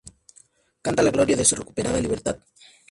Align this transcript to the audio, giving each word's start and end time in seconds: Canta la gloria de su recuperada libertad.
Canta 0.81 1.03
la 1.03 1.11
gloria 1.11 1.37
de 1.37 1.45
su 1.45 1.55
recuperada 1.55 2.01
libertad. 2.01 2.39